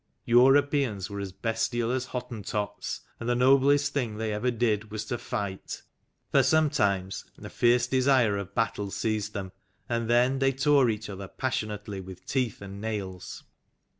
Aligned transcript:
Europeans 0.25 1.11
were 1.11 1.19
as 1.19 1.31
bestial 1.31 1.91
as 1.91 2.05
Hottentots, 2.07 3.01
and 3.19 3.29
the 3.29 3.35
noblest 3.35 3.93
thing 3.93 4.17
they 4.17 4.33
ever 4.33 4.49
did 4.49 4.89
was 4.89 5.05
to 5.05 5.15
fight; 5.19 5.83
for 6.31 6.41
some 6.41 6.71
times 6.71 7.25
a 7.37 7.51
fierce 7.51 7.85
desire 7.85 8.35
of 8.35 8.55
battle 8.55 8.89
seized 8.89 9.33
them, 9.35 9.51
and 9.87 10.09
then 10.09 10.39
they 10.39 10.53
tore 10.53 10.89
each 10.89 11.07
other 11.07 11.27
passionately 11.27 12.01
with 12.01 12.25
teeth 12.25 12.63
and 12.63 12.81
nails. 12.81 13.43